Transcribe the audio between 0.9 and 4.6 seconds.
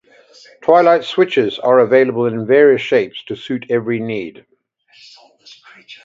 switches are available in various shapes to suit every need.